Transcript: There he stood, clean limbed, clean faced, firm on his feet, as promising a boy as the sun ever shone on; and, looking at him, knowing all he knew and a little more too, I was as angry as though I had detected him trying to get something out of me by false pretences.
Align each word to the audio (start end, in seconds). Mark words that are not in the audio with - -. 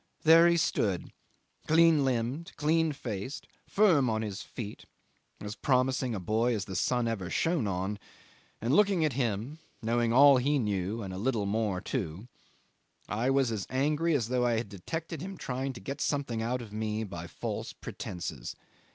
There 0.23 0.47
he 0.47 0.57
stood, 0.57 1.11
clean 1.67 2.03
limbed, 2.03 2.53
clean 2.55 2.91
faced, 2.91 3.45
firm 3.67 4.09
on 4.09 4.23
his 4.23 4.41
feet, 4.41 4.85
as 5.39 5.55
promising 5.55 6.15
a 6.15 6.19
boy 6.19 6.55
as 6.55 6.65
the 6.65 6.75
sun 6.75 7.07
ever 7.07 7.29
shone 7.29 7.67
on; 7.67 7.99
and, 8.59 8.73
looking 8.75 9.05
at 9.05 9.13
him, 9.13 9.59
knowing 9.83 10.11
all 10.11 10.37
he 10.37 10.57
knew 10.57 11.03
and 11.03 11.13
a 11.13 11.19
little 11.19 11.45
more 11.45 11.81
too, 11.81 12.27
I 13.07 13.29
was 13.29 13.51
as 13.51 13.67
angry 13.69 14.15
as 14.15 14.29
though 14.29 14.43
I 14.43 14.53
had 14.53 14.69
detected 14.69 15.21
him 15.21 15.37
trying 15.37 15.71
to 15.73 15.79
get 15.79 16.01
something 16.01 16.41
out 16.41 16.63
of 16.63 16.73
me 16.73 17.03
by 17.03 17.27
false 17.27 17.71
pretences. 17.71 18.55